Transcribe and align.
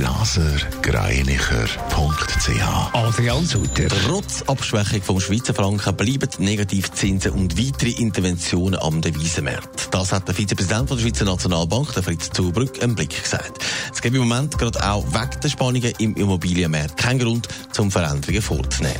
blasergreinicher.ch 0.00 2.94
Adrian 2.94 3.44
Sutter. 3.44 3.88
Trotz 4.06 4.40
Abschwächung 4.46 5.02
vom 5.02 5.20
Schweizer 5.20 5.52
Franken 5.52 5.94
bleiben 5.94 6.30
Negativzinsen 6.38 7.32
und 7.32 7.58
weitere 7.58 7.90
Interventionen 8.00 8.80
am 8.80 9.02
Devisenmarkt. 9.02 9.88
Das 9.90 10.12
hat 10.12 10.26
der 10.26 10.34
Vizepräsident 10.34 10.88
der 10.88 10.96
Schweizer 10.96 11.26
Nationalbank, 11.26 11.92
der 11.92 12.02
Fritz 12.02 12.30
Zubrück, 12.30 12.78
im 12.78 12.94
Blick 12.94 13.22
gesagt. 13.22 13.58
Es 13.92 14.00
gibt 14.00 14.16
im 14.16 14.26
Moment 14.26 14.56
gerade 14.56 14.82
auch 14.82 15.04
wegen 15.12 15.40
der 15.42 15.48
Spannungen 15.50 15.92
im 15.98 16.14
Immobilienmarkt 16.14 16.96
keinen 16.96 17.18
Grund, 17.18 17.46
zum 17.72 17.90
Veränderungen 17.90 18.40
vorzunehmen. 18.40 18.96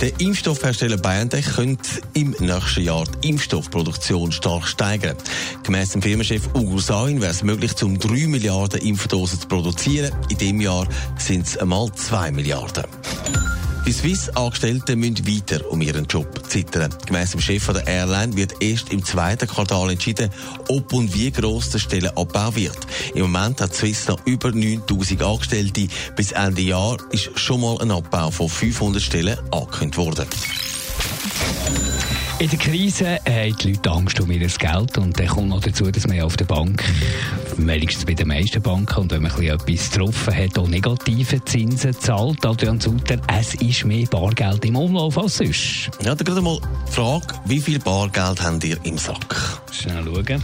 Der 0.00 0.20
Impfstoffhersteller 0.20 0.96
BioNTech 0.96 1.46
könnte 1.54 2.00
im 2.14 2.34
nächsten 2.40 2.82
Jahr 2.82 3.04
die 3.22 3.28
Impfstoffproduktion 3.28 4.32
stark 4.32 4.66
steigern. 4.66 5.16
Gemäss 5.62 5.90
dem 5.90 6.02
Firmenchef 6.02 6.48
Ugo 6.54 6.78
Sain 6.78 7.20
wäre 7.20 7.30
es 7.30 7.44
möglich, 7.44 7.80
um 7.82 7.98
3 7.98 8.26
Milliarden 8.26 8.80
Impfdosen 8.80 9.40
zu 9.40 9.46
produzieren. 9.46 10.12
In 10.28 10.38
diesem 10.38 10.60
Jahr 10.60 10.86
sind 11.18 11.46
es 11.46 11.56
einmal 11.56 11.92
2 11.92 12.32
Milliarden. 12.32 12.84
Die 13.86 13.92
Swiss-Angestellten 13.92 14.98
müssen 14.98 15.26
weiter 15.26 15.70
um 15.70 15.82
ihren 15.82 16.06
Job 16.06 16.42
zittern. 16.48 16.94
Gemäss 17.04 17.32
dem 17.32 17.40
Chef 17.42 17.66
der 17.66 17.86
Airline 17.86 18.34
wird 18.34 18.62
erst 18.62 18.90
im 18.90 19.04
zweiten 19.04 19.46
Quartal 19.46 19.90
entschieden, 19.90 20.30
ob 20.68 20.90
und 20.94 21.14
wie 21.14 21.30
gross 21.30 21.68
der 21.68 21.80
Stellenabbau 21.80 22.54
wird. 22.56 22.78
Im 23.14 23.22
Moment 23.22 23.60
hat 23.60 23.74
Swiss 23.74 24.08
noch 24.08 24.24
über 24.24 24.52
9000 24.52 25.22
Angestellte. 25.22 25.88
Bis 26.16 26.32
Ende 26.32 26.62
Jahr 26.62 26.96
ist 27.10 27.38
schon 27.38 27.60
mal 27.60 27.78
ein 27.82 27.90
Abbau 27.90 28.30
von 28.30 28.48
500 28.48 29.02
Stellen 29.02 29.38
angekündigt 29.50 29.98
worden. 29.98 30.26
In 32.44 32.50
der 32.50 32.58
Krise 32.58 33.18
haben 33.26 33.56
die 33.56 33.72
Leute 33.72 33.90
Angst 33.90 34.20
um 34.20 34.30
ihr 34.30 34.46
Geld 34.46 34.98
und 34.98 35.18
dann 35.18 35.26
kommt 35.28 35.48
noch 35.48 35.62
dazu, 35.62 35.90
dass 35.90 36.06
man 36.06 36.20
auf 36.20 36.36
der 36.36 36.44
Bank, 36.44 36.84
wenigstens 37.56 38.04
bei 38.04 38.12
den 38.12 38.28
meisten 38.28 38.60
Banken, 38.60 39.00
und 39.00 39.12
wenn 39.12 39.22
man 39.22 39.32
etwas 39.42 39.90
getroffen 39.90 40.36
hat, 40.36 40.58
auch 40.58 40.68
negative 40.68 41.42
Zinsen 41.46 41.98
zahlt. 41.98 42.44
Adrian 42.44 42.78
Sutter, 42.78 43.16
es 43.34 43.54
ist 43.54 43.86
mehr 43.86 44.06
Bargeld 44.08 44.62
im 44.66 44.76
Umlauf 44.76 45.16
als 45.16 45.38
sonst. 45.38 45.88
Ja, 46.02 46.14
dann 46.14 46.18
gerade 46.18 46.42
mal 46.42 46.58
die 46.86 46.92
Frage, 46.92 47.28
wie 47.46 47.60
viel 47.62 47.78
Bargeld 47.78 48.42
habt 48.42 48.62
ihr 48.62 48.76
im 48.84 48.98
Sack? 48.98 49.62
Schnell 49.72 50.04
schauen. 50.04 50.42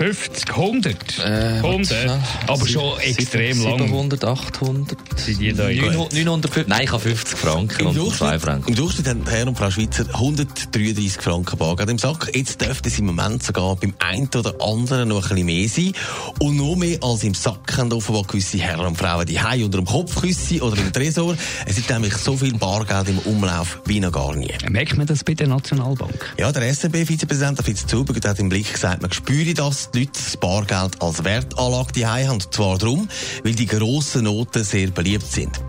50, 0.00 0.56
100. 0.56 0.96
Äh, 1.18 1.58
100. 1.62 2.08
was, 2.08 2.18
Aber 2.48 2.66
schon 2.66 2.98
extrem 3.00 3.52
sieben- 3.52 3.64
lang. 3.68 3.78
700, 3.80 4.24
800. 4.24 4.98
Sind 5.16 5.40
die 5.40 5.52
da 5.52 5.64
900, 5.68 6.12
950. 6.24 6.68
Nein, 6.68 6.80
ich 6.84 6.90
habe 6.92 7.02
50 7.02 7.38
Franken 7.38 7.86
und 7.86 7.92
2 7.94 8.00
Durchschnitt, 8.00 8.40
Franken. 8.40 8.68
Im 8.70 8.74
Durchschnitt 8.76 9.08
haben 9.08 9.26
Herr 9.28 9.46
und 9.46 9.58
Frau 9.58 9.70
Schweizer 9.70 10.06
133 10.14 11.20
Franken 11.22 11.58
Bargeld 11.58 11.90
im 11.90 11.98
Sack. 11.98 12.30
Jetzt 12.34 12.62
dürfte 12.62 12.88
es 12.88 12.98
im 12.98 13.04
Moment 13.06 13.42
sogar 13.42 13.76
beim 13.76 13.92
einen 13.98 14.30
oder 14.34 14.54
anderen 14.62 15.10
noch 15.10 15.30
ein 15.30 15.44
bisschen 15.44 15.44
mehr 15.46 15.68
sein. 15.68 15.92
Und 16.38 16.56
noch 16.56 16.76
mehr 16.76 16.96
als 17.02 17.22
im 17.24 17.34
Sack 17.34 17.76
haben 17.76 17.92
offenbar 17.92 18.22
gewisse 18.24 18.56
Herren 18.56 18.86
und 18.86 18.96
Frauen 18.96 19.26
die 19.26 19.38
Hause 19.42 19.66
unter 19.66 19.76
dem 19.78 19.86
Kopfküsse 19.86 20.62
oder 20.62 20.78
im 20.78 20.94
Tresor. 20.94 21.36
Es 21.66 21.76
ist 21.76 21.90
nämlich 21.90 22.14
so 22.14 22.38
viel 22.38 22.54
Bargeld 22.54 23.08
im 23.10 23.18
Umlauf 23.18 23.80
wie 23.84 24.00
noch 24.00 24.12
gar 24.12 24.34
nie. 24.34 24.48
Merkt 24.70 24.96
man 24.96 25.06
das 25.06 25.24
bei 25.24 25.34
der 25.34 25.48
Nationalbank? 25.48 26.34
Ja, 26.38 26.50
der 26.52 26.62
SNB-Vizepräsident 26.72 27.58
der 27.58 27.64
Fritz 27.66 27.86
Zuber 27.86 28.14
hat 28.14 28.38
im 28.38 28.48
Blick 28.48 28.72
gesagt, 28.72 29.02
man 29.02 29.12
spüre 29.12 29.52
das, 29.52 29.89
die 29.92 30.00
Leute 30.00 30.12
das 30.12 30.36
Bargeld 30.36 31.00
als 31.02 31.24
Wertanlage 31.24 31.92
die 31.92 32.06
haben. 32.06 32.30
Und 32.30 32.54
zwar 32.54 32.78
darum, 32.78 33.08
weil 33.44 33.54
die 33.54 33.66
grossen 33.66 34.24
Noten 34.24 34.64
sehr 34.64 34.90
beliebt 34.90 35.26
sind. 35.26 35.60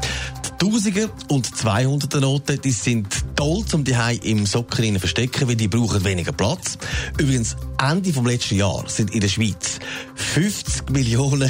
Die 0.45 0.65
Tausiger 0.65 1.09
und 1.29 1.47
200er 1.47 2.19
Noten, 2.19 2.61
die 2.61 2.71
sind 2.71 3.07
toll, 3.35 3.63
um 3.73 3.83
die 3.83 3.95
im 4.23 4.45
Socken 4.45 4.99
verstecken, 4.99 5.47
weil 5.47 5.55
die 5.55 5.67
brauchen 5.67 6.03
weniger 6.03 6.31
Platz. 6.31 6.77
Übrigens, 7.17 7.55
Ende 7.81 8.13
vom 8.13 8.27
letzten 8.27 8.55
Jahr 8.55 8.83
sind 8.87 9.13
in 9.13 9.21
der 9.21 9.29
Schweiz 9.29 9.79
50 10.15 10.89
Millionen 10.91 11.49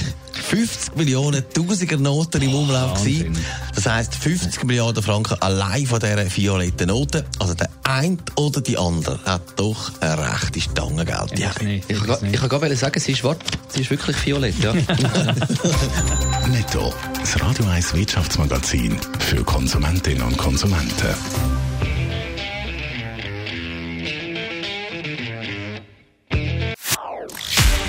50 0.52 0.98
Millionen 0.98 1.46
Tausiger 1.54 1.96
Noten 1.96 2.42
im 2.42 2.54
Umlauf 2.54 3.02
gewesen. 3.02 3.38
Das 3.74 3.86
heisst 3.86 4.16
50 4.16 4.66
Milliarden 4.66 5.02
Franken 5.02 5.42
allein 5.42 5.86
von 5.86 6.02
dieser 6.02 6.36
violetten 6.36 6.90
Note. 6.90 7.24
Also 7.40 7.54
der 7.54 7.70
eine 7.84 8.18
oder 8.36 8.60
die 8.60 8.78
andere 8.78 9.18
hat 9.24 9.44
doch 9.56 9.94
eine 10.02 10.18
rechte 10.18 10.60
Stange 10.60 11.06
Geld. 11.06 11.40
Ich 11.40 11.62
nicht. 11.62 11.90
Ich 11.90 11.98
Ich 12.34 12.50
kann 12.50 12.76
sagen, 12.76 13.00
sie 13.00 13.14
ist, 13.14 13.24
warte, 13.24 13.46
sie 13.70 13.80
ist 13.80 13.92
wirklich 13.92 14.26
violett, 14.26 14.60
ja. 14.60 14.74
Netto. 16.50 16.94
Das 17.18 17.42
Radio 17.42 17.66
1 17.68 17.94
Wirtschaftsmagazin 17.94 19.00
für 19.20 19.46
Konsumentinnen 19.46 20.24
und 20.24 20.38
Konsumenten. 20.38 21.71